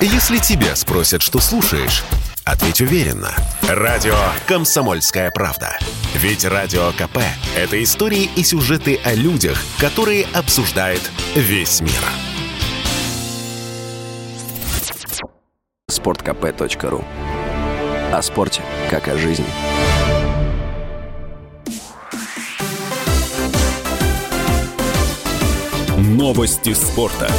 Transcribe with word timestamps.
Если 0.00 0.36
тебя 0.38 0.76
спросят, 0.76 1.22
что 1.22 1.40
слушаешь, 1.40 2.04
ответь 2.44 2.82
уверенно. 2.82 3.34
Радио 3.62 4.14
«Комсомольская 4.46 5.30
правда». 5.30 5.78
Ведь 6.14 6.44
Радио 6.44 6.92
КП– 6.92 7.18
это 7.56 7.82
истории 7.82 8.28
и 8.36 8.44
сюжеты 8.44 9.00
о 9.04 9.14
людях, 9.14 9.58
которые 9.78 10.26
обсуждает 10.34 11.00
весь 11.34 11.80
мир. 11.80 11.92
Спорткп.ру 15.88 17.02
О 18.12 18.22
спорте, 18.22 18.62
как 18.90 19.08
о 19.08 19.16
жизни. 19.16 19.46
Новости 25.96 26.74
спорта. 26.74 27.30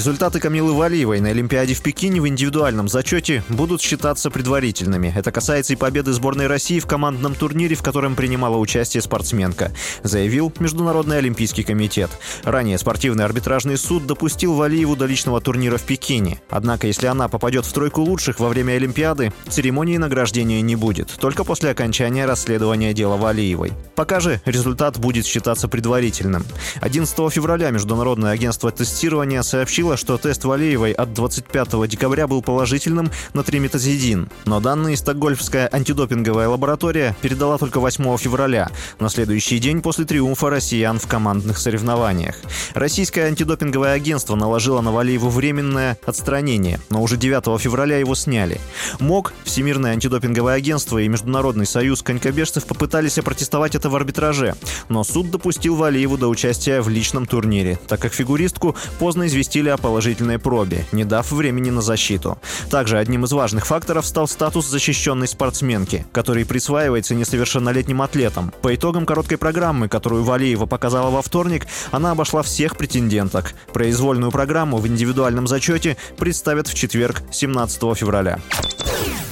Результаты 0.00 0.40
Камилы 0.40 0.72
Валиевой 0.72 1.20
на 1.20 1.28
Олимпиаде 1.28 1.74
в 1.74 1.82
Пекине 1.82 2.22
в 2.22 2.26
индивидуальном 2.26 2.88
зачете 2.88 3.44
будут 3.50 3.82
считаться 3.82 4.30
предварительными. 4.30 5.12
Это 5.14 5.30
касается 5.30 5.74
и 5.74 5.76
победы 5.76 6.14
сборной 6.14 6.46
России 6.46 6.80
в 6.80 6.86
командном 6.86 7.34
турнире, 7.34 7.76
в 7.76 7.82
котором 7.82 8.16
принимала 8.16 8.56
участие 8.56 9.02
спортсменка, 9.02 9.72
заявил 10.02 10.54
Международный 10.58 11.18
Олимпийский 11.18 11.64
комитет. 11.64 12.08
Ранее 12.44 12.78
спортивный 12.78 13.26
арбитражный 13.26 13.76
суд 13.76 14.06
допустил 14.06 14.54
Валиеву 14.54 14.96
до 14.96 15.04
личного 15.04 15.38
турнира 15.42 15.76
в 15.76 15.82
Пекине. 15.82 16.40
Однако, 16.48 16.86
если 16.86 17.06
она 17.06 17.28
попадет 17.28 17.66
в 17.66 17.72
тройку 17.74 18.00
лучших 18.00 18.40
во 18.40 18.48
время 18.48 18.76
Олимпиады, 18.76 19.34
церемонии 19.50 19.98
награждения 19.98 20.62
не 20.62 20.76
будет, 20.76 21.10
только 21.20 21.44
после 21.44 21.72
окончания 21.72 22.24
расследования 22.24 22.94
дела 22.94 23.18
Валиевой. 23.18 23.74
Пока 23.96 24.18
же 24.20 24.40
результат 24.46 24.98
будет 24.98 25.26
считаться 25.26 25.68
предварительным. 25.68 26.46
11 26.80 27.14
февраля 27.30 27.68
Международное 27.68 28.30
агентство 28.30 28.70
тестирования 28.70 29.42
сообщило, 29.42 29.89
сообщила, 29.90 29.96
что 29.96 30.18
тест 30.18 30.44
Валеевой 30.44 30.92
от 30.92 31.14
25 31.14 31.88
декабря 31.88 32.26
был 32.26 32.42
положительным 32.42 33.10
на 33.34 33.42
триметазидин. 33.42 34.28
Но 34.44 34.60
данные 34.60 34.96
Стокгольмская 34.96 35.68
антидопинговая 35.72 36.48
лаборатория 36.48 37.14
передала 37.20 37.58
только 37.58 37.80
8 37.80 38.16
февраля, 38.18 38.70
на 38.98 39.08
следующий 39.08 39.58
день 39.58 39.80
после 39.82 40.04
триумфа 40.04 40.50
россиян 40.50 40.98
в 40.98 41.06
командных 41.06 41.58
соревнованиях. 41.58 42.36
Российское 42.74 43.26
антидопинговое 43.26 43.92
агентство 43.92 44.36
наложило 44.36 44.80
на 44.80 44.92
Валееву 44.92 45.28
временное 45.28 45.98
отстранение, 46.04 46.80
но 46.90 47.02
уже 47.02 47.16
9 47.16 47.60
февраля 47.60 47.98
его 47.98 48.14
сняли. 48.14 48.60
МОК, 49.00 49.32
Всемирное 49.44 49.92
антидопинговое 49.92 50.54
агентство 50.54 50.98
и 50.98 51.08
Международный 51.08 51.66
союз 51.66 52.02
конькобежцев 52.02 52.66
попытались 52.66 53.18
опротестовать 53.18 53.74
это 53.74 53.88
в 53.90 53.96
арбитраже, 53.96 54.54
но 54.88 55.04
суд 55.04 55.30
допустил 55.30 55.76
Валееву 55.76 56.16
до 56.16 56.28
участия 56.28 56.80
в 56.80 56.88
личном 56.88 57.26
турнире, 57.26 57.78
так 57.88 58.00
как 58.00 58.12
фигуристку 58.12 58.76
поздно 58.98 59.26
известили 59.26 59.69
о 59.70 59.78
положительной 59.78 60.38
пробе, 60.38 60.84
не 60.92 61.04
дав 61.04 61.30
времени 61.32 61.70
на 61.70 61.80
защиту. 61.80 62.38
Также 62.70 62.98
одним 62.98 63.24
из 63.24 63.32
важных 63.32 63.66
факторов 63.66 64.06
стал 64.06 64.28
статус 64.28 64.66
защищенной 64.66 65.28
спортсменки, 65.28 66.06
который 66.12 66.44
присваивается 66.44 67.14
несовершеннолетним 67.14 68.02
атлетам. 68.02 68.52
По 68.62 68.74
итогам 68.74 69.06
короткой 69.06 69.38
программы, 69.38 69.88
которую 69.88 70.24
Валиева 70.24 70.66
показала 70.66 71.10
во 71.10 71.22
вторник, 71.22 71.66
она 71.90 72.12
обошла 72.12 72.42
всех 72.42 72.76
претенденток. 72.76 73.54
Произвольную 73.72 74.30
программу 74.30 74.78
в 74.78 74.86
индивидуальном 74.86 75.46
зачете 75.46 75.96
представят 76.16 76.68
в 76.68 76.74
четверг, 76.74 77.22
17 77.30 77.96
февраля. 77.96 78.38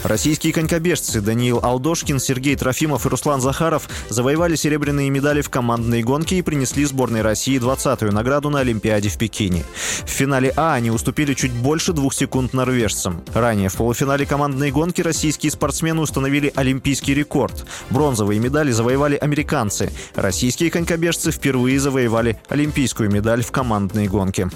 Российские 0.05 0.53
конькобежцы 0.53 1.21
Даниил 1.21 1.61
Алдошкин, 1.63 2.21
Сергей 2.21 2.55
Трофимов 2.57 3.05
и 3.05 3.09
Руслан 3.09 3.41
Захаров 3.41 3.89
завоевали 4.09 4.55
серебряные 4.55 5.11
медали 5.11 5.41
в 5.41 5.51
командной 5.51 6.03
гонке 6.03 6.39
и 6.39 6.43
принесли 6.43 6.85
сборной 6.85 7.23
России 7.23 7.59
20-ю 7.59 8.13
награду 8.13 8.49
на 8.51 8.61
Олимпиаде 8.61 9.09
в 9.09 9.19
Пекине. 9.19 9.65
В 10.05 10.09
финале 10.09 10.53
А 10.57 10.75
они 10.75 10.91
уступили 10.91 11.35
чуть 11.35 11.53
больше 11.53 11.93
двух 11.93 12.15
секунд 12.15 12.53
норвежцам. 12.53 13.23
Ранее 13.35 13.69
в 13.69 13.77
полуфинале 13.77 14.25
командной 14.25 14.71
гонки 14.71 15.03
российские 15.03 15.51
спортсмены 15.51 16.01
установили 16.01 16.53
олимпийский 16.55 17.15
рекорд. 17.15 17.67
Бронзовые 17.91 18.39
медали 18.39 18.71
завоевали 18.71 19.17
американцы. 19.17 19.91
Российские 20.15 20.71
конькобежцы 20.71 21.33
впервые 21.33 21.81
завоевали 21.81 22.41
олимпийскую 22.49 23.11
медаль 23.11 23.43
в 23.43 23.51
командной 23.51 24.07
гонке. 24.07 24.49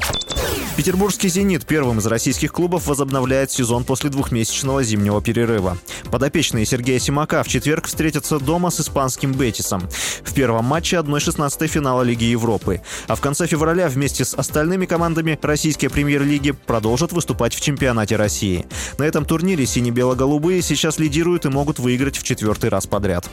Петербургский 0.74 1.28
«Зенит» 1.28 1.66
первым 1.66 1.98
из 1.98 2.06
российских 2.06 2.50
клубов 2.50 2.86
возобновляет 2.86 3.50
сезон 3.50 3.84
после 3.84 4.08
двухмесячного 4.08 4.82
зимнего 4.82 5.20
перерыва. 5.20 5.76
Подопечные 6.10 6.64
Сергея 6.64 6.98
Симака 6.98 7.42
в 7.42 7.48
четверг 7.48 7.86
встретятся 7.86 8.38
дома 8.38 8.70
с 8.70 8.80
испанским 8.80 9.32
«Бетисом» 9.32 9.86
в 10.24 10.32
первом 10.32 10.64
матче 10.64 10.96
1-16 10.96 11.66
финала 11.66 12.00
Лиги 12.02 12.24
Европы. 12.24 12.80
А 13.06 13.16
в 13.16 13.20
конце 13.20 13.46
февраля 13.46 13.88
вместе 13.88 14.24
с 14.24 14.32
остальными 14.32 14.86
командами 14.86 15.38
российской 15.42 15.88
премьер-лиги 15.88 16.52
продолжат 16.52 17.12
выступать 17.12 17.54
в 17.54 17.60
чемпионате 17.60 18.16
России. 18.16 18.64
На 18.96 19.02
этом 19.04 19.26
турнире 19.26 19.66
сине-бело-голубые 19.66 20.62
сейчас 20.62 20.98
лидируют 20.98 21.44
и 21.44 21.50
могут 21.50 21.80
выиграть 21.80 22.16
в 22.16 22.22
четвертый 22.22 22.70
раз 22.70 22.86
подряд. 22.86 23.28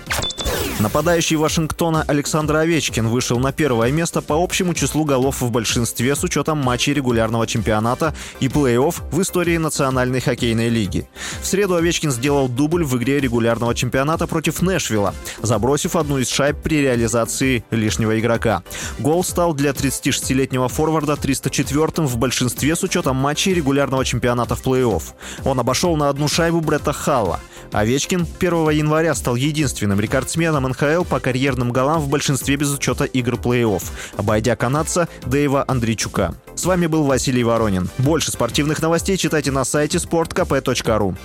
Нападающий 0.80 1.36
Вашингтона 1.36 2.06
Александр 2.08 2.56
Овечкин 2.56 3.10
вышел 3.10 3.38
на 3.38 3.52
первое 3.52 3.92
место 3.92 4.22
по 4.22 4.42
общему 4.42 4.74
числу 4.74 5.04
голов 5.04 5.42
в 5.42 5.52
большинстве 5.52 6.16
с 6.16 6.24
учетом 6.24 6.60
матчей 6.60 6.94
регулярного 6.94 7.46
чемпионата 7.46 8.16
и 8.40 8.48
плей-офф 8.48 8.96
в 9.12 9.22
истории 9.22 9.58
Национальной 9.58 10.22
хоккейной 10.22 10.70
лиги. 10.70 11.06
В 11.42 11.46
среду 11.46 11.76
Овечкин 11.76 12.12
сделал 12.12 12.48
дубль 12.48 12.86
в 12.86 12.98
игре 12.98 13.20
регулярного 13.20 13.76
чемпионата 13.76 14.26
против 14.26 14.62
Нэшвилла, 14.62 15.14
забросив 15.42 15.98
одну 15.98 16.18
из 16.18 16.30
шайб 16.30 16.56
при 16.64 16.82
реализации 16.82 17.66
лишнего 17.72 18.18
игрока. 18.18 18.64
Гол 19.00 19.26
стал 19.26 19.54
для 19.54 19.72
36-летнего 19.72 20.70
форварда 20.70 21.14
304-м 21.14 22.08
в 22.08 22.18
большинстве 22.18 22.78
с 22.78 22.84
учетом 22.84 23.18
матчей 23.18 23.54
регулярного 23.54 24.06
чемпионата 24.06 24.56
в 24.56 24.66
плей-офф. 24.66 25.04
Он 25.44 25.60
обошел 25.60 25.98
на 25.98 26.08
одну 26.08 26.30
шайбу 26.30 26.62
Бретта 26.62 26.94
Халла. 26.94 27.42
Овечкин 27.74 28.26
1 28.40 28.70
января 28.70 29.14
стал 29.14 29.36
единственным 29.36 30.00
рекордсменом 30.00 30.69
НХЛ 30.70 31.04
по 31.04 31.20
карьерным 31.20 31.72
голам 31.72 32.02
в 32.02 32.10
большинстве 32.10 32.56
без 32.56 32.74
учета 32.74 33.06
игр 33.06 33.34
плей-офф, 33.36 33.84
обойдя 34.18 34.56
канадца 34.56 35.08
Дэйва 35.26 35.66
Андрейчука. 35.68 36.36
С 36.56 36.66
вами 36.66 36.88
был 36.88 37.04
Василий 37.04 37.44
Воронин. 37.44 37.90
Больше 37.98 38.32
спортивных 38.32 38.82
новостей 38.82 39.18
читайте 39.18 39.52
на 39.52 39.64
сайте 39.66 39.98
sportkp.ru. 39.98 41.16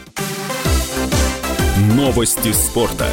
Новости 1.94 2.52
спорта. 2.52 3.08